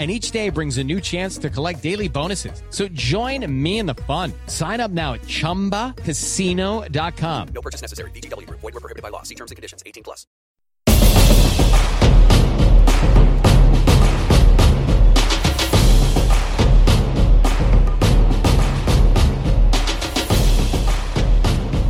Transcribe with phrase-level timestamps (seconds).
[0.00, 2.62] and each day brings a new chance to collect daily bonuses.
[2.70, 4.32] So join me in the fun.
[4.46, 7.48] Sign up now at ChumbaCasino.com.
[7.48, 8.10] No purchase necessary.
[8.12, 8.60] VGW Group.
[8.60, 9.24] Void were prohibited by law.
[9.24, 9.82] See terms and conditions.
[9.84, 10.26] 18 plus.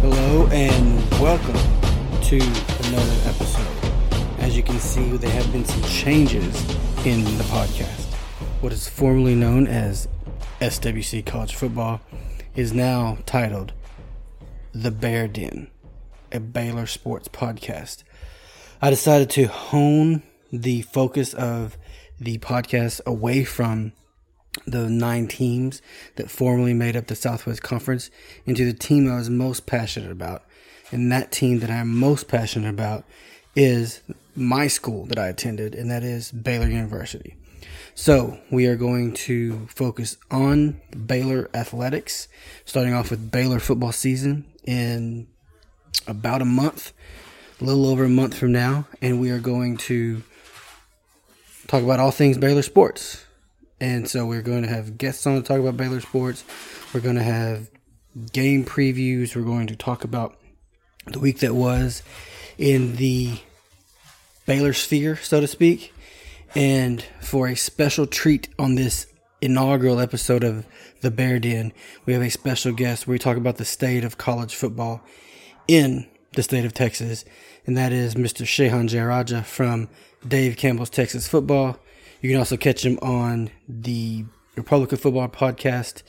[0.02, 1.54] Hello and welcome
[2.24, 2.40] to
[2.88, 3.68] another episode.
[4.40, 6.56] As you can see, there have been some changes
[7.06, 8.12] in the podcast.
[8.60, 10.06] What is formerly known as
[10.60, 12.02] SWC College Football
[12.54, 13.72] is now titled
[14.72, 15.70] The Bear Den,
[16.30, 18.02] a Baylor sports podcast.
[18.82, 21.78] I decided to hone the focus of
[22.20, 23.92] the podcast away from
[24.66, 25.80] the nine teams
[26.16, 28.10] that formerly made up the Southwest Conference
[28.44, 30.44] into the team I was most passionate about.
[30.92, 33.04] And that team that I'm most passionate about
[33.56, 34.02] is
[34.40, 37.36] my school that I attended, and that is Baylor University.
[37.94, 42.28] So we are going to focus on Baylor athletics,
[42.64, 45.28] starting off with Baylor football season in
[46.06, 46.92] about a month,
[47.60, 50.22] a little over a month from now, and we are going to
[51.66, 53.24] talk about all things Baylor sports.
[53.80, 56.44] And so we're going to have guests on to talk about Baylor sports.
[56.92, 57.70] We're going to have
[58.32, 59.34] game previews.
[59.34, 60.38] We're going to talk about
[61.06, 62.02] the week that was
[62.58, 63.38] in the
[64.50, 65.94] Baylor sphere, so to speak.
[66.56, 69.06] And for a special treat on this
[69.40, 70.66] inaugural episode of
[71.02, 71.72] The Bear Den,
[72.04, 75.02] we have a special guest where we talk about the state of college football
[75.68, 77.24] in the state of Texas.
[77.64, 78.42] And that is Mr.
[78.44, 79.88] Shehan Jeyarajah from
[80.26, 81.78] Dave Campbell's Texas Football.
[82.20, 84.24] You can also catch him on the
[84.56, 86.02] Republican Football Podcast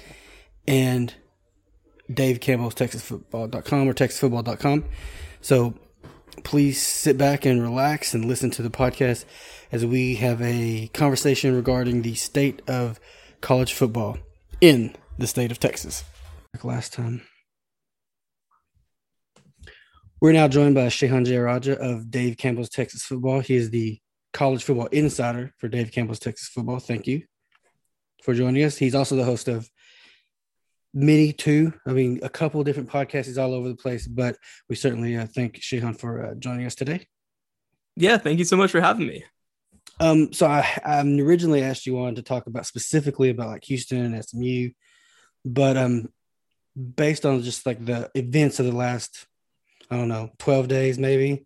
[0.67, 1.13] and
[2.11, 4.85] Dave Campbell's TexasFootball.com or TexasFootball.com.
[5.41, 5.75] So
[6.43, 9.25] please sit back and relax and listen to the podcast
[9.71, 12.99] as we have a conversation regarding the state of
[13.41, 14.17] college football
[14.59, 16.03] in the state of Texas.
[16.63, 17.21] Last time.
[20.21, 23.39] We're now joined by Shehan Jeyarajah of Dave Campbell's Texas Football.
[23.39, 23.99] He is the
[24.33, 26.79] college football insider for Dave Campbell's Texas Football.
[26.79, 27.23] Thank you
[28.23, 28.77] for joining us.
[28.77, 29.67] He's also the host of
[30.93, 31.73] many too.
[31.85, 33.41] I mean, a couple of different podcasts.
[33.41, 34.37] All over the place, but
[34.69, 37.07] we certainly uh, thank Shehan for uh, joining us today.
[37.95, 39.25] Yeah, thank you so much for having me.
[39.99, 44.13] Um, so I, I originally asked you on to talk about specifically about like Houston
[44.13, 44.69] and SMU,
[45.45, 46.09] but um,
[46.75, 49.27] based on just like the events of the last,
[49.89, 51.45] I don't know, twelve days maybe,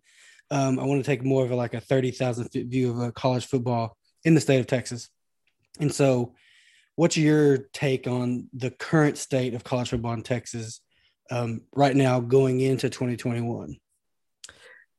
[0.50, 3.00] um, I want to take more of a, like a thirty thousand foot view of
[3.00, 5.10] a college football in the state of Texas,
[5.78, 6.34] and so
[6.96, 10.80] what's your take on the current state of college football in Texas
[11.30, 13.78] um, right now going into 2021?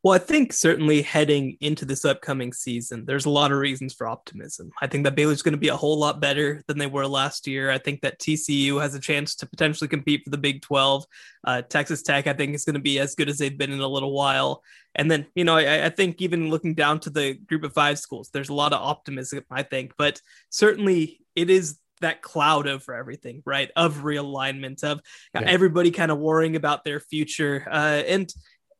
[0.03, 4.07] Well, I think certainly heading into this upcoming season, there's a lot of reasons for
[4.07, 4.69] optimism.
[4.79, 7.47] I think that Baylor's going to be a whole lot better than they were last
[7.47, 7.71] year.
[7.71, 11.03] I think that TCU has a chance to potentially compete for the Big 12.
[11.43, 13.81] Uh, Texas Tech, I think, is going to be as good as they've been in
[13.81, 14.63] a little while.
[14.93, 17.97] And then, you know, I, I think even looking down to the group of five
[17.99, 19.93] schools, there's a lot of optimism, I think.
[19.97, 20.21] But
[20.51, 23.71] certainly it is that cloud over everything, right?
[23.75, 25.01] Of realignment, of
[25.33, 25.41] yeah.
[25.41, 27.67] everybody kind of worrying about their future.
[27.69, 28.31] Uh, and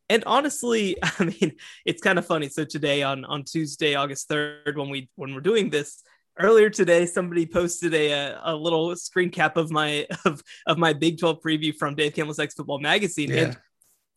[0.10, 1.54] and honestly, I mean,
[1.86, 2.50] it's kind of funny.
[2.50, 6.04] So today on on Tuesday, August third, when we when we're doing this,
[6.40, 11.20] earlier today somebody posted a, a, little screen cap of my of of my Big
[11.20, 13.44] 12 preview from Dave Campbell's X Football magazine Yeah.
[13.44, 13.58] and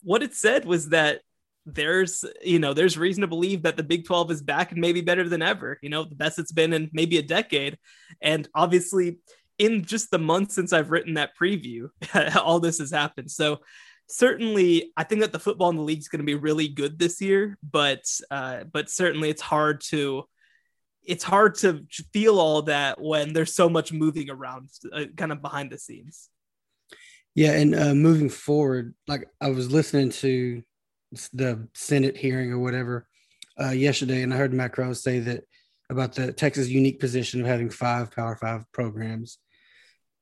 [0.03, 1.21] what it said was that
[1.67, 5.01] there's you know there's reason to believe that the Big 12 is back and maybe
[5.01, 7.79] better than ever you know the best it's been in maybe a decade.
[8.21, 9.19] And obviously
[9.59, 11.91] in just the month since I've written that preview
[12.37, 13.31] all this has happened.
[13.31, 13.61] So
[14.09, 16.99] certainly I think that the football in the league is going to be really good
[16.99, 20.25] this year but uh but certainly it's hard to
[21.05, 25.43] it's hard to feel all that when there's so much moving around uh, kind of
[25.43, 26.29] behind the scenes.
[27.35, 30.63] Yeah, and uh, moving forward, like I was listening to
[31.33, 33.07] the Senate hearing or whatever
[33.61, 35.45] uh, yesterday, and I heard Matt Crow say that
[35.91, 39.39] about the Texas unique position of having five Power Five programs.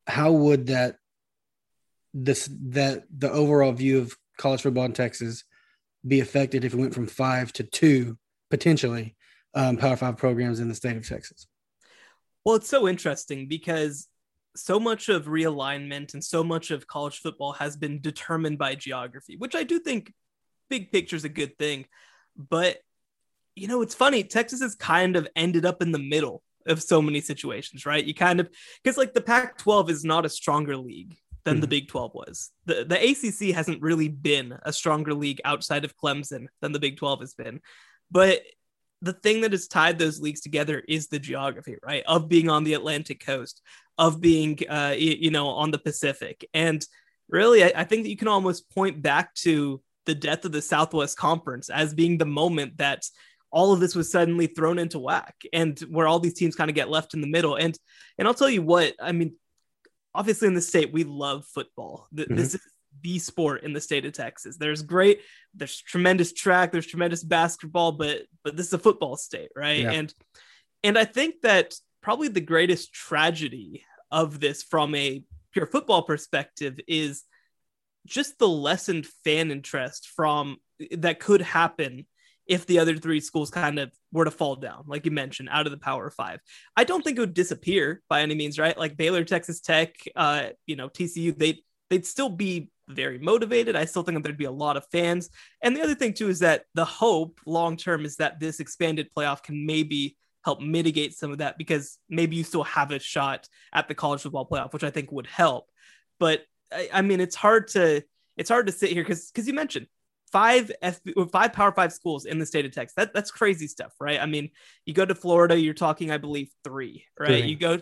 [0.06, 0.96] How would that
[2.14, 5.44] this that the overall view of college football in Texas
[6.06, 8.16] be affected if it went from five to two
[8.50, 9.14] potentially
[9.54, 11.46] um, Power Five programs in the state of Texas?
[12.44, 14.08] Well, it's so interesting because
[14.56, 19.36] so much of realignment and so much of college football has been determined by geography,
[19.36, 20.12] which I do think
[20.68, 21.86] big picture is a good thing.
[22.36, 22.78] But,
[23.56, 24.22] you know, it's funny.
[24.24, 28.04] Texas has kind of ended up in the middle of so many situations, right?
[28.04, 28.48] You kind of,
[28.82, 31.70] because like the Pac 12 is not a stronger league than the Mhm.
[31.70, 32.50] Big 12 was.
[32.66, 36.96] The, the ACC hasn't really been a stronger league outside of Clemson than the Big
[36.98, 37.60] 12 has been.
[38.10, 38.42] But
[39.00, 42.02] the thing that has tied those leagues together is the geography, right?
[42.06, 43.62] Of being on the Atlantic coast,
[43.96, 46.44] of being, uh, you, you know, on the Pacific.
[46.52, 46.84] And
[47.28, 50.62] really, I, I think that you can almost point back to the death of the
[50.62, 53.04] Southwest Conference as being the moment that
[53.50, 56.74] all of this was suddenly thrown into whack and where all these teams kind of
[56.74, 57.56] get left in the middle.
[57.56, 57.78] And,
[58.18, 59.36] and I'll tell you what, I mean,
[60.14, 62.08] obviously in the state, we love football.
[62.16, 62.36] Th- mm-hmm.
[62.36, 62.60] This is
[63.02, 64.56] the sport in the state of Texas.
[64.56, 65.20] There's great,
[65.54, 69.82] there's tremendous track, there's tremendous basketball, but but this is a football state, right?
[69.82, 69.92] Yeah.
[69.92, 70.14] And
[70.82, 75.22] and I think that probably the greatest tragedy of this from a
[75.52, 77.24] pure football perspective is
[78.06, 80.58] just the lessened fan interest from
[80.90, 82.06] that could happen
[82.46, 85.66] if the other three schools kind of were to fall down, like you mentioned, out
[85.66, 86.40] of the Power Five.
[86.76, 88.76] I don't think it would disappear by any means, right?
[88.76, 93.76] Like Baylor, Texas Tech, uh, you know, TCU, they they'd still be very motivated.
[93.76, 95.28] I still think there'd be a lot of fans.
[95.62, 99.10] And the other thing too is that the hope long term is that this expanded
[99.14, 103.46] playoff can maybe help mitigate some of that because maybe you still have a shot
[103.72, 105.66] at the college football playoff, which I think would help.
[106.18, 106.42] But
[106.72, 108.02] I, I mean, it's hard to
[108.36, 109.86] it's hard to sit here because because you mentioned
[110.30, 111.00] five F
[111.32, 112.94] five Power Five schools in the state of Texas.
[112.96, 114.20] That that's crazy stuff, right?
[114.20, 114.50] I mean,
[114.84, 117.28] you go to Florida, you're talking, I believe, three, right?
[117.28, 117.50] Three.
[117.50, 117.78] You go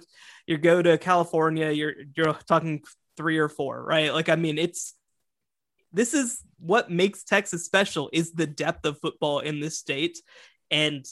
[0.47, 2.83] you go to California, you're you're talking
[3.17, 4.13] three or four, right?
[4.13, 4.95] Like, I mean, it's
[5.93, 10.19] this is what makes Texas special is the depth of football in this state,
[10.71, 11.05] and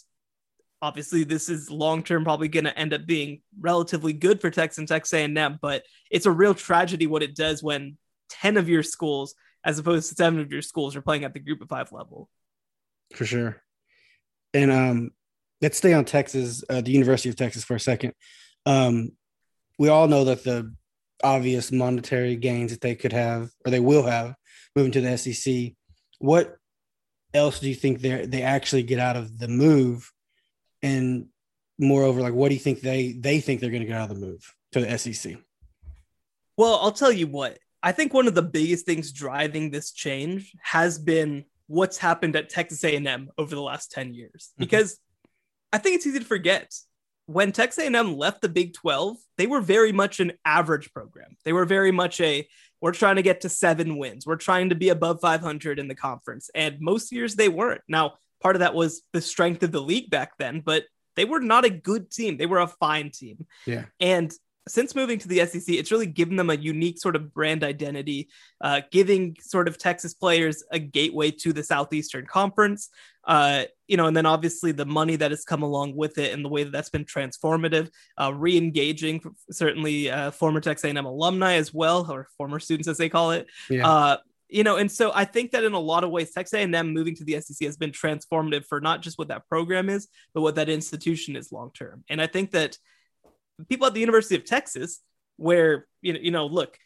[0.84, 4.76] obviously this is long term probably going to end up being relatively good for Texas
[4.76, 7.96] and Texas A&M, but it's a real tragedy what it does when
[8.28, 9.34] ten of your schools,
[9.64, 12.28] as opposed to seven of your schools, are playing at the Group of Five level.
[13.14, 13.62] for sure.
[14.52, 15.10] And um,
[15.62, 18.12] let's stay on Texas, uh, the University of Texas for a second.
[18.66, 19.12] Um,
[19.78, 20.70] we all know that the
[21.22, 24.34] obvious monetary gains that they could have, or they will have,
[24.76, 25.72] moving to the SEC.
[26.18, 26.56] What
[27.32, 30.12] else do you think they they actually get out of the move?
[30.84, 31.28] And
[31.78, 34.20] moreover, like, what do you think they they think they're going to get out of
[34.20, 35.36] the move to the SEC?
[36.56, 37.58] Well, I'll tell you what.
[37.82, 42.50] I think one of the biggest things driving this change has been what's happened at
[42.50, 44.52] Texas A&M over the last 10 years.
[44.52, 44.58] Mhm.
[44.58, 44.98] Because
[45.72, 46.72] I think it's easy to forget
[47.26, 51.36] when Texas A&M left the Big 12, they were very much an average program.
[51.44, 52.46] They were very much a
[52.80, 54.26] we're trying to get to 7 wins.
[54.26, 56.50] We're trying to be above 500 in the conference.
[56.54, 57.80] And most years they weren't.
[57.88, 60.84] Now, part of that was the strength of the league back then, but
[61.16, 62.36] they were not a good team.
[62.36, 63.46] They were a fine team.
[63.66, 63.86] Yeah.
[64.00, 64.30] And
[64.68, 68.28] since moving to the SEC, it's really given them a unique sort of brand identity,
[68.60, 72.90] uh, giving sort of Texas players a gateway to the Southeastern Conference.
[73.24, 76.44] Uh, you know, and then obviously the money that has come along with it and
[76.44, 81.72] the way that that's been transformative, uh, re-engaging certainly uh, former Texas A&M alumni as
[81.72, 83.46] well, or former students as they call it.
[83.70, 84.16] Yeah.
[84.48, 87.14] You know, and so I think that in a lot of ways, Texas A&M moving
[87.16, 90.56] to the SEC has been transformative for not just what that program is, but what
[90.56, 92.04] that institution is long term.
[92.08, 92.76] And I think that
[93.68, 95.00] people at the University of Texas,
[95.36, 96.78] where you know, you know, look,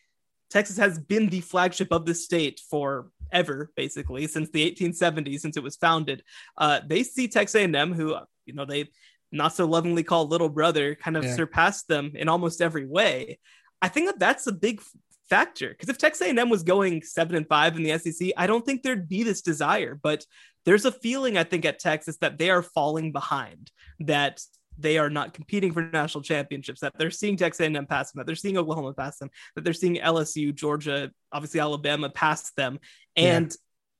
[0.50, 5.56] Texas has been the flagship of the state for ever, basically since the 1870s, since
[5.56, 6.22] it was founded.
[6.56, 8.88] Uh, they see Texas A&M, who you know they
[9.30, 11.34] not so lovingly call little brother, kind of Yeah.
[11.36, 13.38] surpassed them in almost every way.
[13.82, 14.80] I think that that's a big
[15.28, 18.64] factor because if Texas A&M was going seven and five in the SEC, I don't
[18.64, 19.98] think there'd be this desire.
[20.00, 20.24] But
[20.64, 23.70] there's a feeling I think at Texas that they are falling behind.
[24.00, 24.42] That
[24.78, 28.26] they are not competing for national championships, that they're seeing Texas A&M pass them, that
[28.26, 32.78] they're seeing Oklahoma pass them, that they're seeing LSU, Georgia, obviously Alabama pass them.
[33.16, 33.50] And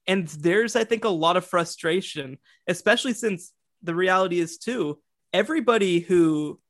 [0.07, 0.13] yeah.
[0.15, 5.01] and there's I think a lot of frustration, especially since the reality is too,
[5.33, 6.61] everybody who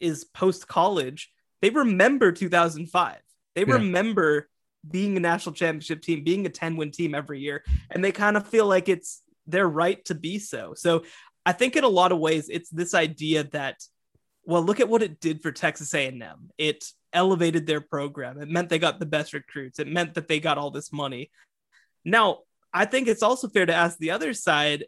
[0.00, 3.18] is post college, they remember 2005.
[3.54, 3.74] They yeah.
[3.74, 4.48] remember
[4.88, 8.36] being a national championship team, being a 10 win team every year, and they kind
[8.36, 10.74] of feel like it's their right to be so.
[10.76, 11.04] So
[11.44, 13.82] I think in a lot of ways, it's this idea that,
[14.44, 16.50] well, look at what it did for Texas A&M.
[16.58, 18.40] It elevated their program.
[18.40, 19.78] It meant they got the best recruits.
[19.78, 21.30] It meant that they got all this money.
[22.04, 22.38] Now,
[22.72, 24.86] I think it's also fair to ask the other side.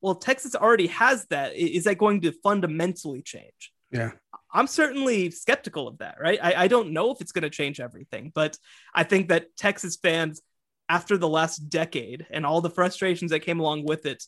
[0.00, 1.56] Well, Texas already has that.
[1.56, 3.72] Is that going to fundamentally change?
[3.90, 4.12] Yeah.
[4.54, 6.38] I'm certainly skeptical of that, right?
[6.40, 8.56] I, I don't know if it's going to change everything, but
[8.94, 10.40] I think that Texas fans,
[10.88, 14.22] after the last decade and all the frustrations that came along with it,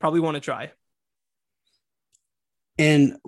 [0.00, 0.72] probably want to try.
[2.78, 3.18] And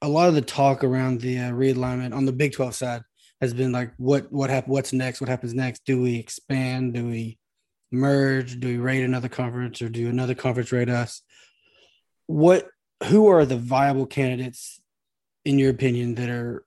[0.00, 3.02] a lot of the talk around the uh, realignment on the Big 12 side
[3.40, 4.72] has been like, what what happened?
[4.72, 5.20] What's next?
[5.20, 5.84] What happens next?
[5.84, 6.94] Do we expand?
[6.94, 7.38] Do we
[7.90, 8.58] merge?
[8.60, 11.22] Do we raid another conference, or do another conference raid us?
[12.26, 12.68] What?
[13.04, 14.77] Who are the viable candidates
[15.48, 16.62] in your opinion, that are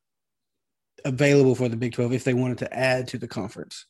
[1.05, 3.85] available for the Big 12 if they wanted to add to the conference?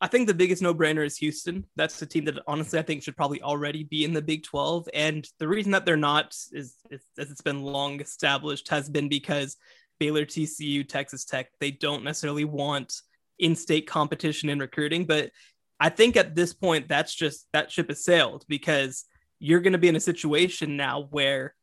[0.00, 1.66] I think the biggest no brainer is Houston.
[1.74, 4.88] That's the team that honestly I think should probably already be in the Big 12.
[4.94, 9.08] And the reason that they're not is, is as it's been long established has been
[9.08, 9.56] because
[9.98, 13.00] Baylor, TCU, Texas Tech, they don't necessarily want
[13.40, 15.04] in state competition in recruiting.
[15.04, 15.32] But
[15.80, 19.04] I think at this point, that's just that ship has sailed because
[19.40, 21.54] you're going to be in a situation now where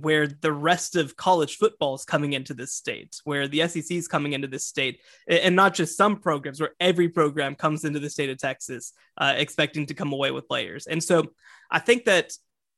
[0.00, 4.08] where the rest of college football is coming into this state, where the SEC is
[4.08, 8.10] coming into this state, and not just some programs, where every program comes into the
[8.10, 10.86] state of Texas uh, expecting to come away with players.
[10.86, 11.32] And so
[11.70, 12.32] I think that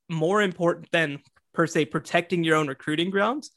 [0.08, 1.20] more important than
[1.52, 3.50] per se protecting your own recruiting grounds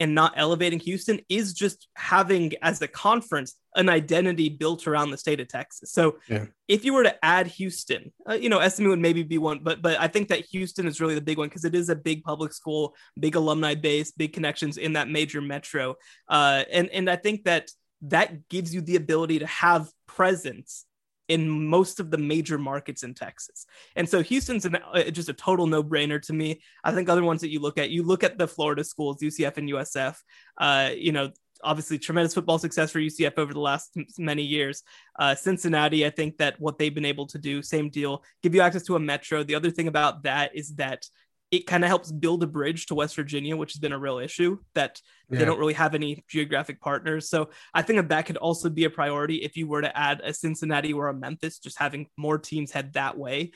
[0.00, 5.18] and not elevating Houston is just having as a conference an identity built around the
[5.18, 5.92] state of Texas.
[5.92, 6.46] So yeah.
[6.66, 9.82] if you were to add Houston, uh, you know, SMU would maybe be one, but
[9.82, 12.22] but I think that Houston is really the big one because it is a big
[12.22, 15.96] public school, big alumni base, big connections in that major metro,
[16.28, 17.70] uh, and and I think that
[18.02, 20.84] that gives you the ability to have presence
[21.28, 23.66] in most of the major markets in Texas.
[23.96, 26.60] And so Houston's an, uh, just a total no brainer to me.
[26.82, 29.58] I think other ones that you look at, you look at the Florida schools, UCF
[29.58, 30.16] and USF,
[30.58, 31.30] uh, you know,
[31.62, 34.82] obviously tremendous football success for UCF over the last many years.
[35.18, 38.60] Uh, Cincinnati, I think that what they've been able to do, same deal, give you
[38.60, 39.42] access to a metro.
[39.42, 41.06] The other thing about that is that
[41.50, 44.18] it kind of helps build a bridge to West Virginia, which has been a real
[44.18, 45.00] issue that
[45.30, 45.38] yeah.
[45.38, 47.30] they don't really have any geographic partners.
[47.30, 50.20] So I think that that could also be a priority if you were to add
[50.22, 53.52] a Cincinnati or a Memphis, just having more teams head that way.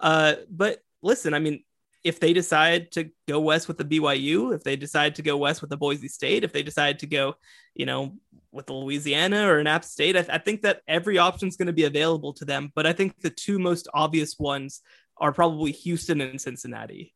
[0.00, 1.62] Uh, but listen, I mean,
[2.02, 5.60] if they decide to go west with the BYU, if they decide to go west
[5.60, 7.34] with the Boise State, if they decide to go,
[7.74, 8.16] you know,
[8.52, 11.66] with the Louisiana or an App State, I, I think that every option is going
[11.66, 12.70] to be available to them.
[12.74, 14.82] But I think the two most obvious ones
[15.18, 17.15] are probably Houston and Cincinnati.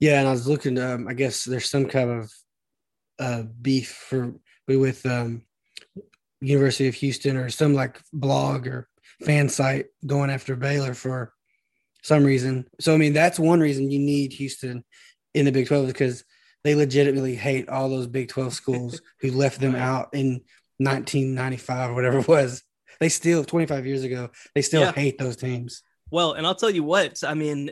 [0.00, 0.78] Yeah, and I was looking.
[0.78, 2.32] Um, I guess there's some kind of
[3.18, 4.34] uh, beef for
[4.66, 5.42] with um,
[6.40, 8.88] University of Houston or some like blog or
[9.24, 11.32] fan site going after Baylor for
[12.02, 12.66] some reason.
[12.80, 14.84] So I mean, that's one reason you need Houston
[15.34, 16.24] in the Big Twelve because
[16.64, 20.42] they legitimately hate all those Big Twelve schools who left them out in
[20.78, 22.62] 1995 or whatever it was.
[23.00, 24.30] They still 25 years ago.
[24.54, 24.92] They still yeah.
[24.92, 25.82] hate those teams.
[26.10, 27.22] Well, and I'll tell you what.
[27.24, 27.70] I mean,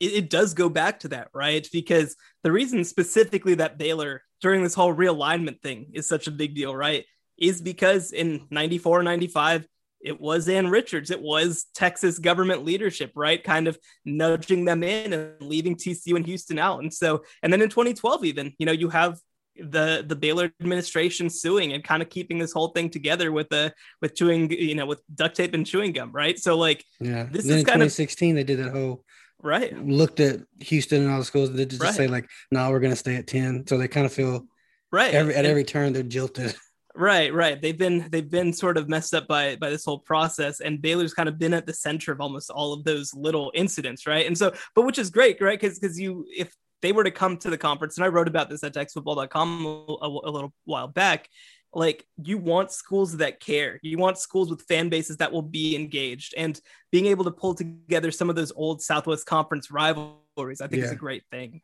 [0.00, 1.66] it, it does go back to that, right?
[1.72, 6.54] Because the reason specifically that Baylor during this whole realignment thing is such a big
[6.54, 7.04] deal, right?
[7.38, 9.66] Is because in 94, 95,
[10.00, 11.10] it was Ann Richards.
[11.10, 13.42] It was Texas government leadership, right?
[13.42, 16.80] Kind of nudging them in and leaving TCU and Houston out.
[16.80, 19.18] And so, and then in 2012, even, you know, you have
[19.58, 23.72] the the Baylor administration suing and kind of keeping this whole thing together with the
[24.02, 26.38] with chewing, you know, with duct tape and chewing gum, right?
[26.38, 29.02] So like, yeah, this is kind 2016, of 2016 they did that whole
[29.46, 31.94] right looked at Houston and all the schools they just right.
[31.94, 33.66] say like, no, we're going to stay at 10.
[33.66, 34.46] So they kind of feel
[34.92, 36.54] right every, at every turn they're jilted.
[36.98, 37.60] Right, right.
[37.60, 41.12] They've been they've been sort of messed up by by this whole process, and Baylor's
[41.12, 44.26] kind of been at the center of almost all of those little incidents, right?
[44.26, 45.60] And so, but which is great, right?
[45.60, 48.48] Because because you if they were to come to the conference, and I wrote about
[48.48, 51.28] this at TexasFootball.com a, a little while back,
[51.76, 55.76] like you want schools that care you want schools with fan bases that will be
[55.76, 60.66] engaged and being able to pull together some of those old southwest conference rivalries i
[60.66, 60.86] think yeah.
[60.86, 61.60] is a great thing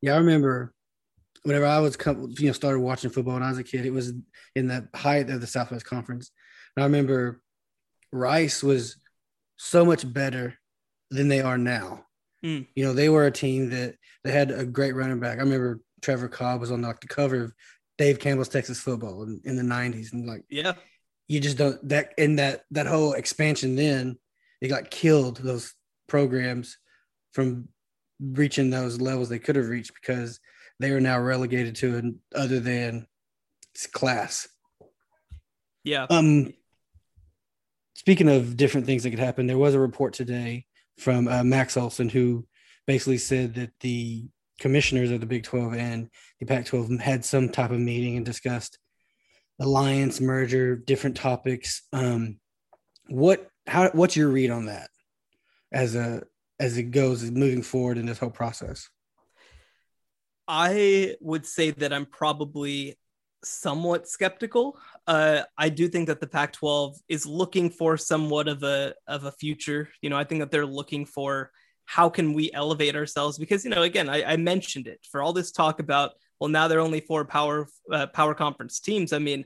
[0.00, 0.72] yeah i remember
[1.42, 1.96] whenever i was
[2.38, 4.12] you know started watching football when i was a kid it was
[4.54, 6.30] in the height of the southwest conference
[6.76, 7.40] and i remember
[8.12, 8.96] rice was
[9.56, 10.54] so much better
[11.10, 12.04] than they are now
[12.44, 12.66] Mm.
[12.74, 15.38] You know, they were a team that they had a great running back.
[15.38, 17.52] I remember Trevor Cobb was on like the cover of
[17.98, 20.74] Dave Campbell's Texas Football in, in the '90s, and like Yeah.
[21.28, 24.18] you just don't that in that that whole expansion then
[24.60, 25.74] it got killed those
[26.08, 26.76] programs
[27.32, 27.68] from
[28.20, 30.40] reaching those levels they could have reached because
[30.80, 33.06] they are now relegated to an other than
[33.92, 34.48] class
[35.82, 36.06] Yeah.
[36.10, 36.52] um
[37.94, 40.66] speaking of different things that could happen there was a report today
[40.98, 42.46] from uh, max olson who
[42.86, 44.26] basically said that the
[44.60, 46.08] commissioners of the big 12 and
[46.40, 48.78] the pac 12 had some type of meeting and discussed
[49.60, 52.38] alliance merger different topics um
[53.08, 54.90] what how what's your read on that
[55.72, 56.22] as a
[56.60, 58.88] as it goes moving forward in this whole process
[60.46, 62.98] I would say that I'm probably
[63.42, 64.78] somewhat skeptical.
[65.06, 69.32] Uh, I do think that the Pac-12 is looking for somewhat of a of a
[69.32, 69.88] future.
[70.02, 71.50] You know, I think that they're looking for
[71.86, 75.32] how can we elevate ourselves because you know, again, I, I mentioned it for all
[75.32, 79.12] this talk about well, now there are only four power uh, power conference teams.
[79.12, 79.44] I mean,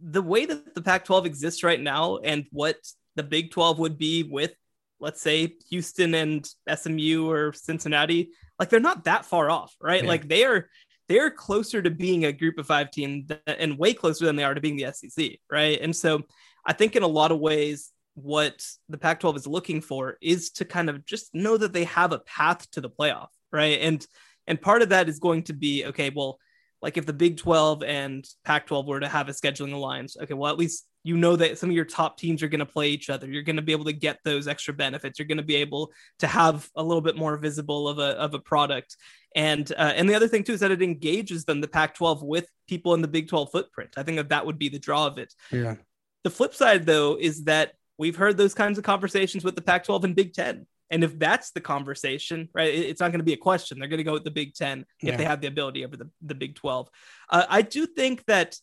[0.00, 2.76] the way that the Pac-12 exists right now and what
[3.16, 4.52] the Big 12 would be with,
[4.98, 10.02] let's say, Houston and SMU or Cincinnati, like they're not that far off, right?
[10.02, 10.08] Yeah.
[10.08, 10.68] Like they are
[11.08, 14.54] they're closer to being a group of five team and way closer than they are
[14.54, 15.80] to being the SEC, right?
[15.80, 16.22] And so
[16.64, 17.90] I think in a lot of ways,
[18.22, 21.84] what the Pac 12 is looking for is to kind of just know that they
[21.84, 23.80] have a path to the playoff, right?
[23.80, 24.06] And
[24.46, 26.38] and part of that is going to be okay, well,
[26.82, 30.34] like if the Big 12 and Pac 12 were to have a scheduling alliance, okay,
[30.34, 32.88] well, at least you know that some of your top teams are going to play
[32.88, 33.26] each other.
[33.26, 35.18] You're going to be able to get those extra benefits.
[35.18, 38.34] You're going to be able to have a little bit more visible of a, of
[38.34, 38.96] a product.
[39.34, 42.48] And uh, and the other thing too is that it engages them, the Pac-12, with
[42.68, 43.94] people in the Big 12 footprint.
[43.96, 45.32] I think that that would be the draw of it.
[45.50, 45.76] yeah
[46.24, 49.84] The flip side, though, is that we've heard those kinds of conversations with the Pac
[49.84, 50.66] 12 and Big 10.
[50.88, 53.78] And if that's the conversation, right, it's not going to be a question.
[53.78, 55.16] They're going to go with the Big 10 if Yeah.
[55.18, 56.88] they have the ability over the, the Big 12.
[57.28, 58.56] Uh, I do think that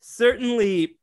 [0.00, 0.98] certainly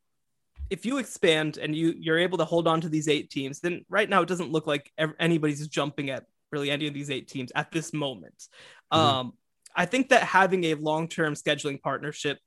[0.70, 3.84] if you expand and you you're able to hold on to these eight teams, then
[3.90, 7.50] right now it doesn't look like anybody's jumping at really any of these eight teams
[7.56, 8.46] at this moment.
[8.92, 8.96] Mhm.
[8.96, 9.32] Um,
[9.74, 12.38] I think that having a long-term scheduling partnership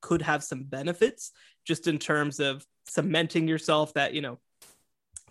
[0.00, 1.30] could have some benefits
[1.64, 4.40] just in terms of cementing yourself that you know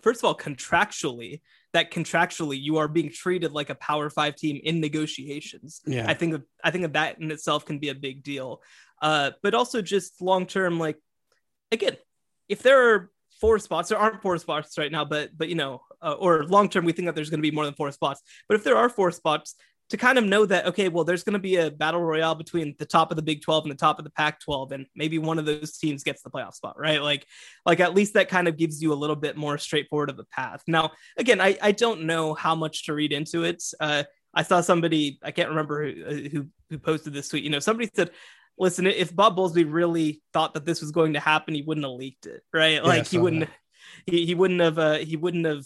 [0.01, 1.41] first of all contractually
[1.73, 5.81] that contractually you are being treated like a power five team in negotiations.
[5.85, 6.05] Yeah.
[6.07, 8.61] I think i think that that in itself can be a big deal.
[9.01, 10.97] Uh but also just long term like
[11.71, 11.97] again
[12.47, 15.81] if there are four spots there aren't four spots right now but but you know
[16.01, 18.21] uh, or long term we think that there's going to be more than four spots.
[18.47, 19.55] But if there are four spots
[19.89, 22.75] to kind of know that okay well there's going to be a battle royale between
[22.77, 25.17] the top of the big 12 and the top of the pac 12 and maybe
[25.17, 27.01] one of those teams gets the playoff spot right?
[27.01, 27.25] Like
[27.65, 30.25] like at least that kind of gives you a little bit more straightforward of a
[30.25, 30.63] path.
[30.67, 33.63] Now again i i don't know how much to read into it.
[33.79, 37.59] Uh i saw somebody i can't remember who who, who posted this tweet you know
[37.59, 38.11] somebody said
[38.59, 41.93] listen if bob bowlesby really thought that this was going to happen he wouldn't have
[41.93, 42.83] leaked it right?
[42.83, 43.49] Like he wouldn't that.
[44.05, 45.65] he, he wouldn't have uh he wouldn't have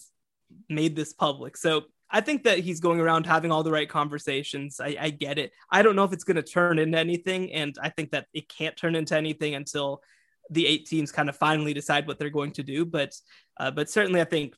[0.70, 1.58] made this public.
[1.58, 4.80] So I think that he's going around having all the right conversations.
[4.80, 5.52] I, I get it.
[5.72, 8.48] I don't know if it's going to turn into anything, and I think that it
[8.48, 10.04] can't turn into anything until
[10.52, 12.86] the eight teams kind of finally decide what they're going to do.
[12.86, 13.16] But
[13.60, 14.54] uh, but certainly, I think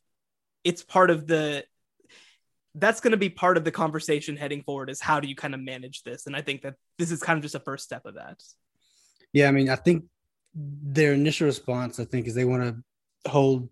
[0.64, 1.64] it's part of the
[2.74, 4.90] that's going to be part of the conversation heading forward.
[4.90, 6.26] Is how do you kind of manage this?
[6.26, 8.42] And I think that this is kind of just a first step of that.
[9.32, 10.04] Yeah, I mean, I think
[10.54, 12.64] their initial response, I think, is they want
[13.24, 13.70] to hold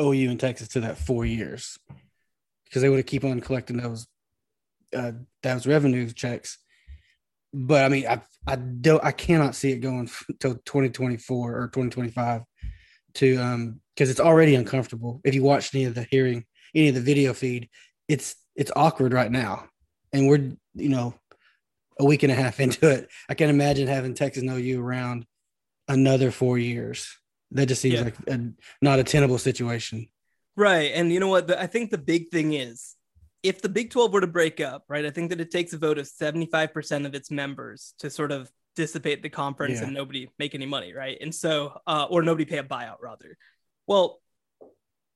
[0.00, 1.78] OU and Texas to that four years
[2.74, 4.08] because they would to keep on collecting those
[4.96, 5.12] uh,
[5.44, 6.58] those revenue checks.
[7.52, 10.10] But I mean, I I don't I cannot see it going
[10.40, 12.42] till 2024 or 2025
[13.14, 15.20] to um because it's already uncomfortable.
[15.22, 17.68] If you watch any of the hearing, any of the video feed,
[18.08, 19.68] it's it's awkward right now,
[20.12, 21.14] and we're you know
[22.00, 23.08] a week and a half into it.
[23.28, 25.26] I can't imagine having Texas and OU around
[25.86, 27.06] another four years.
[27.52, 28.02] That just seems Yeah.
[28.02, 28.40] like a,
[28.82, 30.08] not a tenable situation.
[30.56, 30.92] Right.
[30.94, 31.48] And you know what?
[31.48, 32.94] The, I think the big thing is
[33.42, 35.78] if the Big 12 were to break up, right, I think that it takes a
[35.78, 39.84] vote of 75% of its members to sort of dissipate the conference Yeah.
[39.86, 41.18] and nobody make any money, right?
[41.20, 43.36] And so, uh, or nobody pay a buyout, rather.
[43.86, 44.20] Well,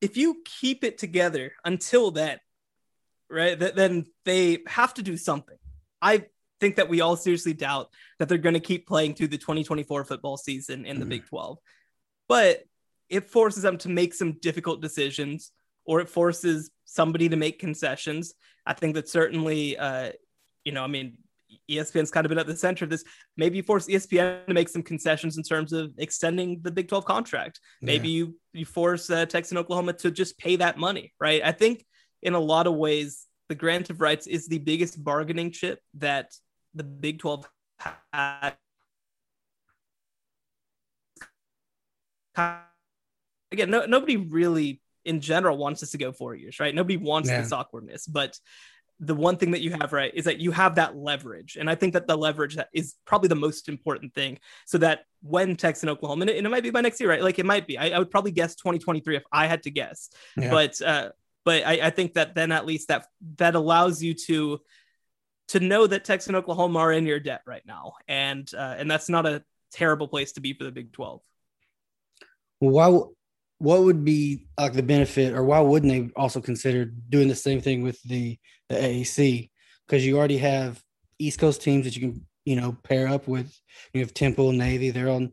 [0.01, 2.39] if you keep it together until then,
[3.31, 5.57] right, th- then they have to do something.
[6.03, 6.27] I
[6.61, 10.05] think that we all seriously doubt that they're going to keep playing through the 2024
[10.05, 11.09] football season in the Mhm.
[11.11, 11.59] Big 12.
[12.29, 12.63] But
[13.09, 15.53] it forces them to make some difficult decisions
[15.85, 18.35] or it forces somebody to make concessions.
[18.67, 20.13] I think that certainly, uh,
[20.65, 21.19] you know, I mean,
[21.71, 23.05] ESPN's kind of been at the center of this.
[23.37, 27.05] Maybe you force ESPN to make some concessions in terms of extending the Big 12
[27.05, 27.61] contract.
[27.81, 31.41] Maybe you you force uh, Texas and Oklahoma to just pay that money, right?
[31.43, 31.87] I think
[32.23, 36.35] in a lot of ways the grant of rights is the biggest bargaining chip that
[36.75, 37.49] the Big 12
[38.13, 38.55] had.
[43.53, 46.75] Again, no, nobody really in general wants us to go four years, right?
[46.75, 47.41] Nobody wants Yeah.
[47.41, 48.39] this awkwardness, but
[49.01, 51.75] the one thing that you have right is that you have that leverage and i
[51.77, 55.85] think that the leverage that is probably the most important thing so that when texas
[55.85, 57.65] and oklahoma and it, and it might be by next year right like it might
[57.65, 60.51] be I, I would probably guess 2023 if i had to guess Yeah.
[60.51, 61.11] but uh
[61.45, 63.07] but I, I think that then at least that
[63.37, 64.59] that allows you to
[65.49, 68.91] to know that texas and oklahoma are in your debt right now and uh and
[68.91, 71.23] that's not a terrible place to be for the big 12
[72.61, 73.13] Well,
[73.59, 77.61] What would be like the benefit, or why wouldn't they also consider doing the same
[77.61, 79.51] thing with the the AAC?
[79.87, 80.83] Because you already have
[81.19, 83.59] East Coast teams that you can you know pair up with.
[83.93, 84.91] You have Temple, Navy.
[84.91, 85.33] They're on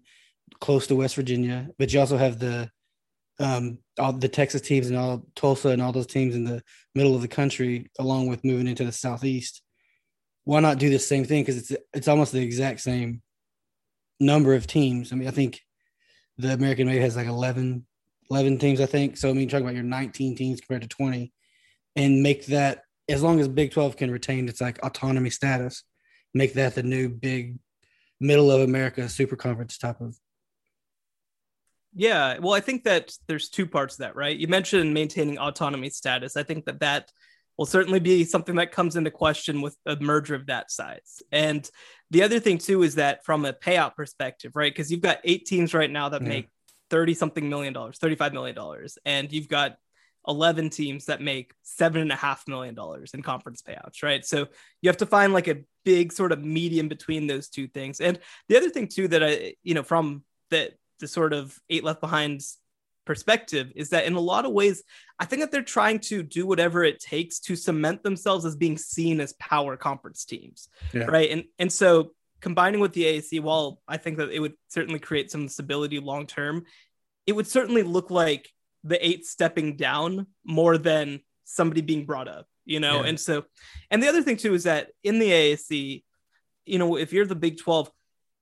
[0.59, 2.69] close to West Virginia, but you also have the
[3.39, 6.63] um all the Texas teams and all Tulsa and all those teams in the
[6.95, 9.61] middle of the country, along with moving into the southeast.
[10.45, 11.43] Why not do the same thing?
[11.43, 13.21] Because it's it's almost the exact same
[14.19, 15.11] number of teams.
[15.11, 15.61] I mean, I think
[16.37, 17.85] the American maybe has like 11,
[18.29, 19.17] 11 teams, I think.
[19.17, 21.31] So, I mean, talking about your 19 teams compared to 20
[21.95, 25.83] and make that, as long as Big 12 can retain its like autonomy status,
[26.33, 27.59] make that the new big
[28.19, 30.17] middle of America super conference type of.
[31.93, 34.35] Yeah, well, I think that there's two parts to that, right?
[34.35, 36.35] You mentioned maintaining autonomy status.
[36.35, 37.09] I think that that
[37.57, 41.21] will certainly be something that comes into question with a merger of that size.
[41.31, 41.69] And
[42.11, 44.73] the other thing too is that from a payout perspective, right?
[44.73, 46.27] Because you've got eight teams right now that Yeah.
[46.27, 46.49] make
[46.95, 49.75] 30 something million dollars, 35 million dollars, and you've got
[50.29, 54.25] 11 teams that make seven and a half million dollars in conference payouts, right?
[54.25, 54.47] So
[54.81, 57.99] you have to find like a big sort of medium between those two things.
[57.99, 61.83] And the other thing too that I, you know, from the the sort of eight
[61.83, 62.59] left behinds
[63.05, 64.81] perspective is that in a lot of ways,
[65.19, 68.77] I think that they're trying to do whatever it takes to cement themselves as being
[68.77, 71.03] seen as power conference teams, Yeah.
[71.03, 71.29] right?
[71.29, 72.11] And and so
[72.45, 76.27] combining with the AAC, while I think that it would certainly create some stability long
[76.27, 76.65] term,
[77.25, 78.47] it would certainly look like
[78.83, 83.01] the eight stepping down more than somebody being brought up, you know?
[83.01, 83.07] Yeah.
[83.07, 83.45] And so,
[83.89, 86.03] and the other thing too is that in the AAC,
[86.67, 87.89] you know, if you're the Big 12,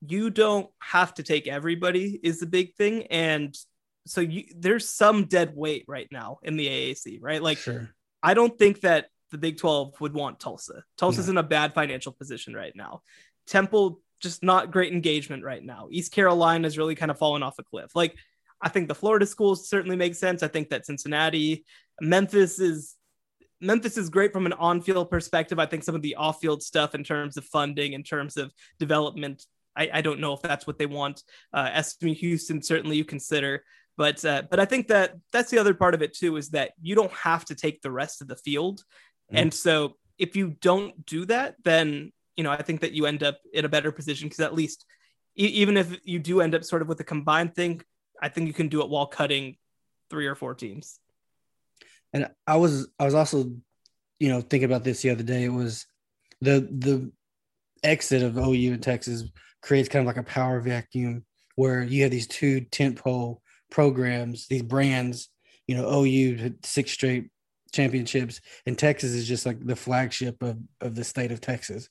[0.05, 3.07] you don't have to take everybody is the big thing.
[3.07, 3.57] And
[4.05, 7.41] so you there's some dead weight right now in the AAC, right?
[7.41, 7.89] Like sure.
[8.21, 10.83] I don't think that the Big 12 would want Tulsa.
[10.97, 11.31] Tulsa's No.
[11.31, 13.01] in a bad financial position right now.
[13.47, 15.87] Temple just not great engagement right now.
[15.91, 17.91] East Carolina is really kind of fallen off a cliff.
[17.95, 18.15] Like
[18.61, 20.41] I think the Florida schools certainly make sense.
[20.41, 21.65] I think that Cincinnati,
[22.01, 22.95] Memphis is
[23.59, 25.57] Memphis is great from an on-field perspective.
[25.57, 29.45] I think some of the off-field stuff in terms of funding, in terms of development,
[29.75, 31.23] I, I don't know if that's what they want.
[31.53, 33.63] Uh, SMU Houston certainly you consider,
[33.97, 36.71] but uh, but I think that that's the other part of it too is that
[36.81, 38.83] you don't have to take the rest of the field,
[39.31, 39.41] Mm.
[39.41, 43.23] and so if you don't do that, then you know I think that you end
[43.23, 44.85] up in a better position because at least
[45.37, 47.81] e- even if you do end up sort of with a combined thing,
[48.21, 49.57] I think you can do it while cutting
[50.09, 50.99] three or four teams.
[52.13, 53.51] And I was I was also,
[54.19, 55.45] you know, thinking about this the other day.
[55.45, 55.85] It was
[56.41, 57.11] the the
[57.83, 59.23] exit of OU and Texas
[59.61, 63.39] creates kind of like a power vacuum where you have these two tentpole
[63.71, 65.29] programs, these brands.
[65.67, 67.29] You know, OU six straight
[67.71, 71.89] championships, and Texas is just like the flagship of of the state of Texas.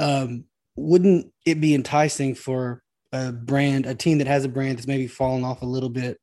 [0.00, 2.82] Um, wouldn't it be enticing for
[3.12, 6.18] a brand, a team that has a brand that's maybe fallen off a little bit,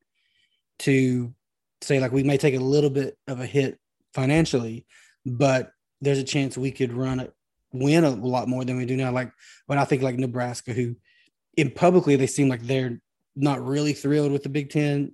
[0.79, 1.33] to
[1.81, 3.79] say like we may take a little bit of a hit
[4.13, 4.85] financially,
[5.25, 7.33] but there's a chance we could run it,
[7.71, 9.11] win a lot more than we do now.
[9.11, 9.31] Like
[9.67, 10.95] when I think like Nebraska, who
[11.55, 13.01] in publicly they seem like they're
[13.35, 15.11] not really thrilled with the Big Ten.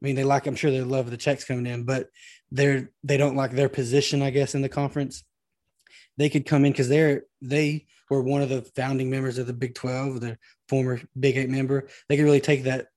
[0.00, 2.08] I mean, they like I'm sure they love the checks coming in, but
[2.50, 5.24] they're they don't like their position, I guess, in the conference.
[6.16, 9.52] They could come in because they're they were one of the founding members of the
[9.52, 10.38] Big 12, the
[10.68, 11.88] former Big Eight member.
[12.08, 12.88] They could really take that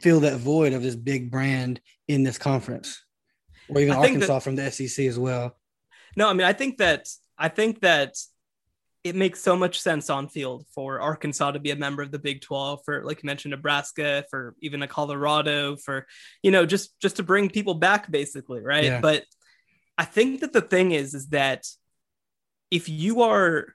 [0.00, 3.04] fill that void of this big brand in this conference,
[3.68, 5.56] or even Arkansas that- from the SEC as well.
[6.16, 8.16] No, I mean I think that I think that
[9.04, 12.18] it makes so much sense on field for Arkansas to be a member of the
[12.18, 16.06] Big 12 for like you mentioned Nebraska for even a Colorado for
[16.42, 18.84] you know just just to bring people back basically, right?
[18.84, 19.00] Yeah.
[19.00, 19.24] But
[19.98, 21.66] I think that the thing is is that
[22.70, 23.74] if you are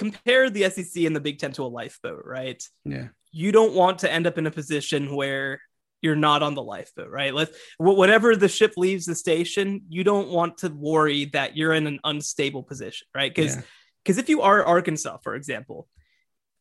[0.00, 2.60] compare the SEC and the Big 10 to a lifeboat, right?
[2.84, 5.60] Yeah, you don't want to end up in a position where
[6.02, 7.34] you're not on the lifeboat, right?
[7.34, 11.74] Let's wh- whenever the ship leaves the station, you don't want to worry that you're
[11.74, 13.32] in an unstable position, right?
[13.34, 13.62] Because Yeah.
[14.02, 15.86] because if you are Arkansas, for example,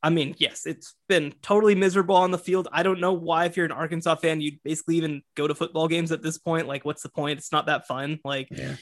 [0.03, 2.67] I mean, yes, it's been totally miserable on the field.
[2.71, 5.87] I don't know why, if you're an Arkansas fan, you'd basically even go to football
[5.87, 6.67] games at this point.
[6.67, 7.39] Like, what's the point?
[7.39, 8.19] It's not that fun.
[8.25, 8.75] Like, yeah,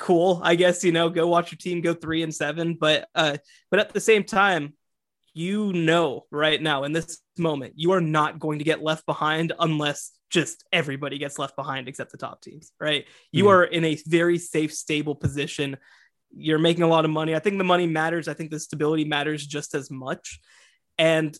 [0.00, 2.74] cool, I guess, you know, go watch your team go three and seven.
[2.74, 3.36] But uh,
[3.70, 4.74] but at the same time,
[5.32, 9.52] you know right now in this moment, you are not going to get left behind
[9.60, 13.06] unless just everybody gets left behind except the top teams, right?
[13.30, 13.48] You Mhm.
[13.50, 15.76] are in a very safe, stable position.
[16.32, 17.34] You're making a lot of money.
[17.34, 18.26] I think the money matters.
[18.26, 20.40] I think the stability matters just as much.
[20.98, 21.36] And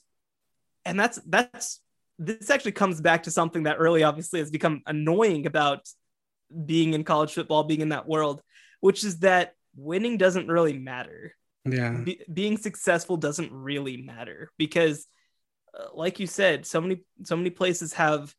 [0.85, 1.81] and that's that's
[2.18, 5.88] this actually comes back to something that early obviously has become annoying about
[6.66, 8.42] being in college football, being in that world,
[8.81, 11.35] which is that winning doesn't really matter.
[11.64, 11.99] Yeah.
[12.05, 15.07] Be- being successful doesn't really matter because
[15.79, 18.35] uh, like you said, so many so many places have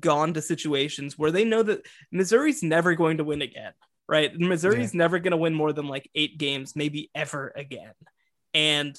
[0.00, 3.72] gone to situations where they know that Missouri's never going to win again,
[4.08, 4.32] right?
[4.38, 7.92] Missouri's never going to win more than like 8 games, maybe ever again.
[8.54, 8.96] And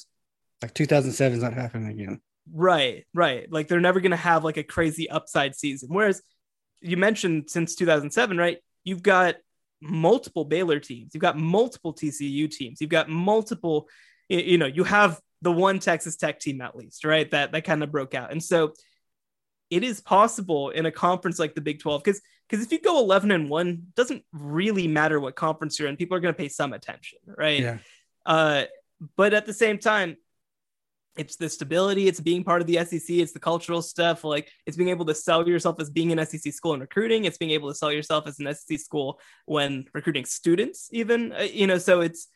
[0.62, 2.22] Like 2007 is not happening again.
[2.52, 3.50] Right, right.
[3.52, 5.89] Like they're never going to have like a crazy upside season.
[5.92, 6.22] Whereas
[6.82, 8.58] you mentioned since 2007, right?
[8.84, 9.36] You've got
[9.84, 13.88] multiple Baylor teams, you've got multiple TCU teams, you've got multiple,
[14.30, 17.30] you know, you have the one Texas Tech team at least, right?
[17.32, 18.32] That that kind of broke out.
[18.32, 18.74] And so
[19.69, 23.00] it is possible in a conference like the Big 12 because because if you go
[23.00, 26.50] 11 and 1 doesn't really matter what conference you're in people are going to pay
[26.50, 27.78] some attention right Yeah.
[28.26, 28.63] uh,
[29.17, 30.15] but at the same time,
[31.15, 34.23] it's the stability, it's being part of the SEC, it's the cultural stuff.
[34.23, 37.26] Like it's being able to sell yourself as being an SEC school in recruiting.
[37.26, 41.32] It's being able to sell yourself as an SEC school when recruiting students, even.
[41.34, 42.28] Uh, you know, so it's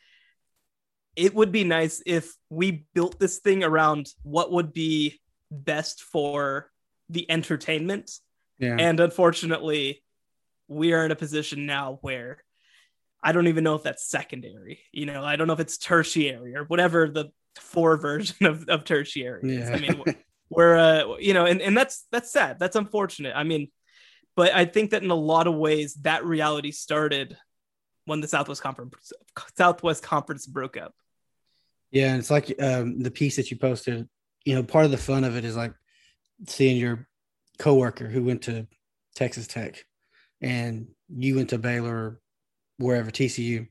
[1.16, 6.70] it would be nice if we built this thing around what would be best for
[7.10, 8.12] the entertainment
[8.60, 8.76] Yeah.
[8.78, 10.04] and unfortunately,
[10.68, 12.44] we are in a position now where
[13.24, 14.80] I don't even know if that's secondary.
[14.92, 18.84] You know, I don't know if it's tertiary or whatever the four version of, of
[18.84, 19.70] tertiary yeah.
[19.70, 20.04] I mean,
[20.50, 22.60] we're, uh, you know, and, and that's, that's sad.
[22.60, 23.34] That's unfortunate.
[23.36, 23.70] I mean,
[24.36, 27.36] but I think that in a lot of ways, that reality started
[28.06, 29.12] when the Southwest Conference,
[29.58, 30.94] Southwest Conference broke up.
[31.92, 34.08] Yeah, and it's like um, the piece that you posted.
[34.46, 35.74] You know, part of the fun of it is like
[36.46, 37.08] seeing your
[37.58, 38.68] coworker who went to
[39.16, 39.84] Texas Tech,
[40.42, 42.22] and you went to Baylor, or
[42.78, 43.68] wherever TCU,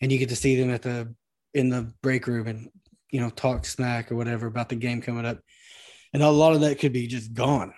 [0.00, 1.14] and you get to see them at the
[1.54, 2.68] in the break room and
[3.14, 5.38] you know talk smack or whatever about the game coming up,
[6.12, 7.72] and a lot of that could be just gone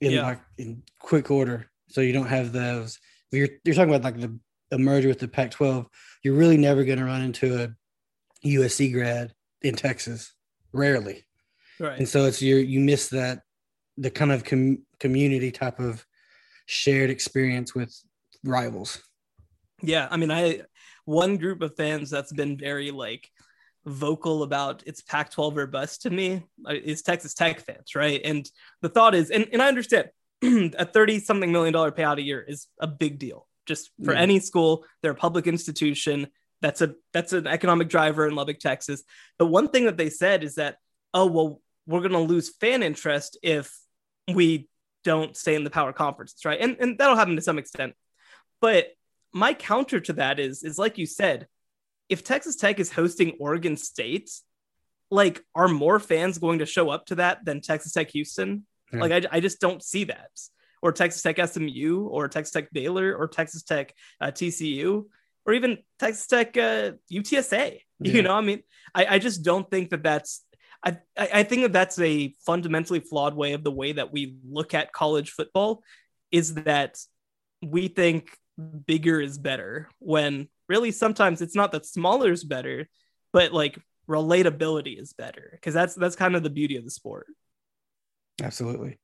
[0.00, 0.22] in Yeah.
[0.22, 1.70] like in quick order.
[1.90, 2.98] So you don't have those.
[3.30, 4.38] You're you're talking about like the
[4.70, 5.86] a merger with the Pac-12.
[6.24, 7.68] You're really never going to run into a
[8.48, 10.32] USC grad in Texas,
[10.72, 11.26] rarely.
[11.78, 11.98] Right.
[11.98, 13.42] And so it's you you miss that
[13.98, 16.06] the kind of com- community type of
[16.64, 17.94] shared experience with
[18.42, 19.02] rivals.
[19.82, 20.62] Yeah, I mean, I
[21.04, 23.28] one group of fans that's been very like
[23.84, 28.20] vocal about it's Pac-12 or bust to me uh, is Texas Tech fans, right?
[28.24, 28.48] And
[28.80, 30.08] the thought is, and, and I understand
[30.42, 34.20] a 30 something million dollar payout a year is a big deal just for Yeah.
[34.20, 34.84] any school.
[35.02, 36.28] They're a public institution.
[36.60, 39.02] That's a that's an economic driver in Lubbock, Texas.
[39.38, 40.76] But one thing that they said is that,
[41.12, 43.76] oh well, we're gonna lose fan interest if
[44.32, 44.68] we
[45.02, 46.60] don't stay in the power conferences, right?
[46.60, 47.94] And and that'll happen to some extent.
[48.60, 48.92] But
[49.32, 51.48] my counter to that is is like you said,
[52.08, 54.30] if Texas Tech is hosting Oregon State,
[55.10, 58.66] like are more fans going to show up to that than Texas Tech Houston?
[58.92, 59.00] Yeah.
[59.00, 60.30] Like I, I just don't see that.
[60.80, 65.04] Or Texas Tech SMU, or Texas Tech Baylor, or Texas Tech uh, TCU,
[65.46, 67.80] or even Texas Tech uh, UTSA.
[68.04, 68.14] Yeah.
[68.14, 68.64] You know, I mean,
[68.96, 70.44] I, I just don't think that that's.
[70.84, 74.38] I, I I think that that's a fundamentally flawed way of the way that we
[74.44, 75.84] look at college football.
[76.32, 76.98] Is that
[77.62, 78.36] we think
[78.86, 82.88] bigger is better when really sometimes it's not that smaller is better,
[83.30, 87.26] but like relatability is better because that's that's kind of the beauty of the sport.
[88.42, 88.98] Absolutely.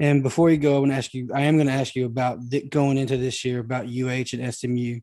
[0.00, 1.30] And before you go, I want to ask you.
[1.32, 4.52] I am going to ask you about th- going into this year about UH and
[4.52, 4.98] SMU.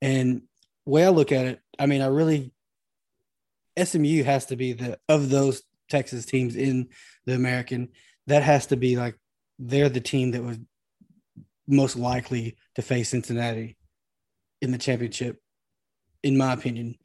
[0.00, 0.42] And
[0.86, 2.52] way I look at it, I mean, I really
[3.76, 6.90] SMU has to be the of those Texas teams in
[7.26, 7.88] the American.
[8.28, 9.16] That has to be like
[9.58, 10.58] they're the team that was
[11.66, 13.77] most likely to face Cincinnati
[14.60, 15.40] in the championship,
[16.22, 16.96] in my opinion.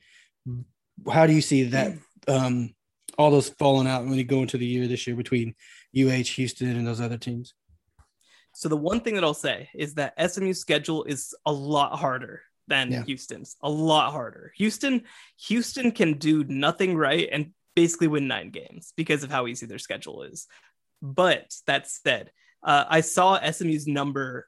[1.11, 1.93] How do you see that?
[2.27, 2.73] Um,
[3.17, 5.55] all those falling out when you go into the year this year between
[5.95, 7.53] UH, Houston, and those other teams.
[8.55, 12.41] So the one thing that I'll say is that SMU's schedule is a lot harder
[12.67, 13.03] than Yeah.
[13.03, 13.55] Houston's.
[13.61, 14.53] A lot harder.
[14.57, 15.03] Houston,
[15.47, 19.79] Houston can do nothing right and basically win nine games because of how easy their
[19.79, 20.47] schedule is.
[21.01, 22.31] But that said,
[22.63, 24.47] uh, I saw SMU's number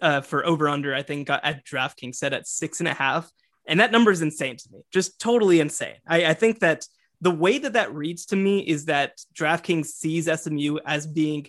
[0.00, 0.94] uh, for over under.
[0.94, 3.30] I think got at DraftKings set at six and a half,
[3.66, 4.80] and that number is insane to me.
[4.92, 5.96] Just totally insane.
[6.06, 6.86] I, I think that
[7.20, 11.46] the way that that reads to me is that DraftKings sees SMU as being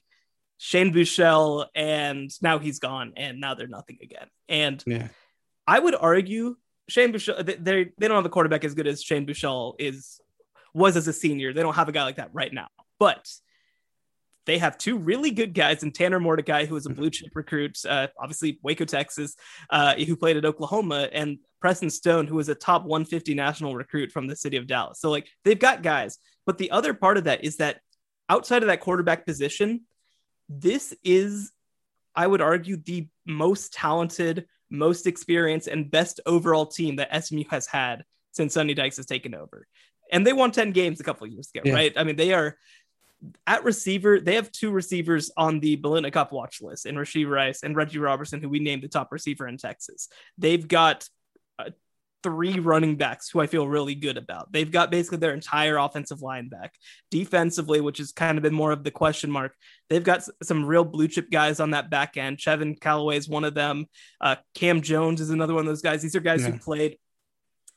[0.57, 4.27] Shane Buechele, and now he's gone, and now they're nothing again.
[4.47, 5.07] And Yeah.
[5.65, 6.55] I would argue
[6.89, 10.19] Shane Buechele, they they don't have a quarterback as good as Shane Buechele is
[10.73, 11.53] was as a senior.
[11.53, 12.67] They don't have a guy like that right now,
[12.99, 13.27] but
[14.45, 17.77] they have two really good guys in Tanner Mordecai, who is a blue chip recruit,
[17.87, 19.35] uh, obviously Waco, Texas,
[19.69, 24.11] uh, who played at Oklahoma, and Preston Stone, who is a top 150 national recruit
[24.11, 24.99] from the city of Dallas.
[24.99, 27.81] So like they've got guys, but the other part of that is that
[28.29, 29.81] outside of that quarterback position,
[30.49, 31.51] this is,
[32.15, 37.67] I would argue, the most talented, most experienced, and best overall team that SMU has
[37.67, 39.67] had since Sonny Dykes has taken over.
[40.11, 41.73] And they won 10 games a couple years ago, Yeah.
[41.73, 41.93] right?
[41.95, 42.57] I mean, they are
[43.45, 47.75] at receiver, they have two receivers on the Biletnikoff watch list, and Rashee Rice and
[47.75, 50.09] Reggie Roberson, who we named the top receiver in Texas.
[50.37, 51.07] They've got
[51.59, 51.69] uh,
[52.23, 54.51] three running backs who I feel really good about.
[54.51, 56.73] They've got basically their entire offensive line back.
[57.09, 59.53] Defensively, which has kind of been more of the question mark,
[59.89, 62.37] they've got some real blue chip guys on that back end.
[62.37, 63.85] Chevin Calloway is one of them.
[64.19, 66.01] Uh, Cam Jones is another one of those guys.
[66.01, 66.51] These are guys Yeah.
[66.51, 66.97] who played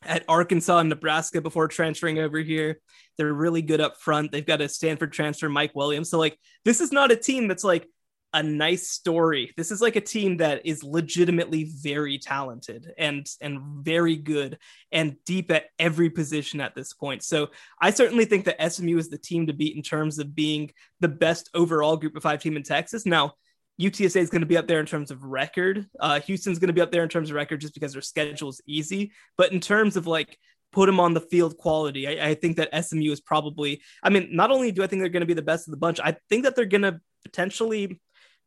[0.07, 2.81] at Arkansas and Nebraska before transferring over here.
[3.17, 4.33] They're really good up front.
[4.33, 6.11] They've got a Stanford transfer, Mike Williams.
[6.11, 7.89] So, like, this is not a team that's like
[8.33, 9.53] a nice story.
[9.57, 14.59] This is like a team that is legitimately very talented and and very good
[14.91, 17.23] and deep at every position at this point.
[17.23, 20.73] So, I certainly think that SMU is the team to beat in terms of being
[21.01, 23.07] the best overall group of five team in Texas.
[23.07, 23.35] Now,
[23.81, 25.87] UTSA is going to be up there in terms of record.
[25.99, 28.51] Uh, Houston's going to be up there in terms of record just because their schedule
[28.51, 29.13] is easy.
[29.37, 30.39] But in terms of like
[30.73, 33.83] put them on the field quality, I, I think that SMU is probably.
[34.03, 35.77] I mean, not only do I think they're going to be the best of the
[35.79, 38.01] bunch, I think that they're going to potentially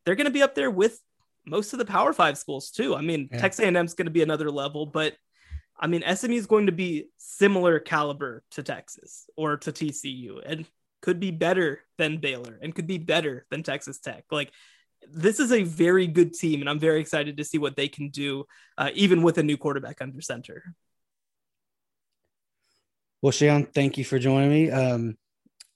[0.04, 0.98] they're going to be up there with
[1.46, 2.94] most of the Power Five schools too.
[2.94, 3.38] I mean, Yeah.
[3.38, 5.14] Texas A&M is going to be another level, but
[5.78, 10.66] I mean, SMU is going to be similar caliber to Texas or to TCU, and
[11.02, 14.24] could be better than Baylor, and could be better than Texas Tech.
[14.30, 14.50] Like
[15.12, 18.10] this is a very good team, and I'm very excited to see what they can
[18.10, 18.44] do,
[18.76, 20.74] uh, even with a new quarterback under center.
[23.20, 24.70] Well, Sean, thank you for joining me.
[24.70, 25.16] Um,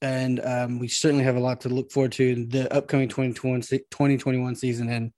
[0.00, 3.62] and um, we certainly have a lot to look forward to in the upcoming 2021,
[3.62, 5.12] 2021 season and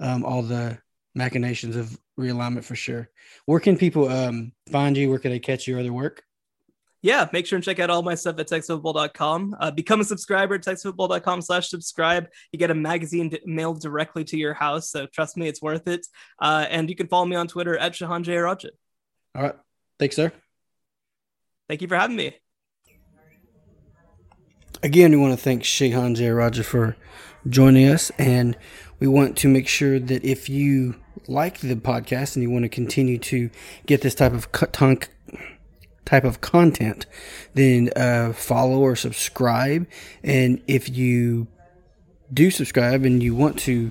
[0.00, 0.78] um, all the
[1.14, 3.08] machinations of realignment for sure.
[3.46, 5.10] Where can people um, find you?
[5.10, 6.22] Where can they catch your other work?
[7.00, 9.56] Yeah, make sure and check out all my stuff at texasfootball.com.
[9.60, 12.28] Uh, become a subscriber at texasfootball.com slash subscribe.
[12.52, 14.90] You get a magazine d- mailed directly to your house.
[14.90, 16.06] So trust me, it's worth it.
[16.40, 18.70] Uh, and you can follow me on Twitter at Shehan Jeyarajah.
[19.36, 19.54] All right.
[19.98, 20.32] Thanks, sir.
[21.68, 22.34] Thank you for having me.
[24.82, 26.96] Again, we want to thank Shehan Jeyarajah for
[27.48, 28.10] joining us.
[28.18, 28.56] And
[28.98, 32.68] we want to make sure that if you like the podcast and you want to
[32.68, 33.50] continue to
[33.86, 34.98] get this type of co- ton-
[36.08, 37.04] type of content,
[37.52, 39.86] then uh, follow or subscribe.
[40.24, 41.46] And if you
[42.32, 43.90] do subscribe and you want to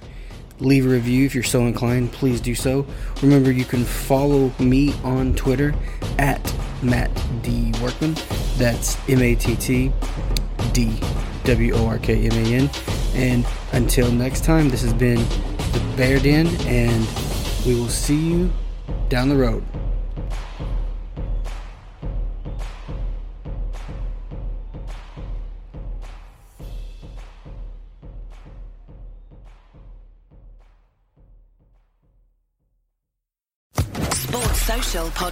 [0.59, 2.87] leave a review if you're so inclined, please do so.
[3.21, 5.75] Remember, you can follow me on Twitter
[6.17, 6.41] at
[6.81, 7.11] Matt
[7.43, 8.15] D Workman.
[8.57, 9.91] That's M A T T
[10.73, 10.99] D
[11.43, 12.69] W O R K M A N.
[13.13, 15.19] And until next time, this has been
[15.71, 17.07] the Bear Den, and
[17.63, 18.51] we will see you
[19.09, 19.63] down the road.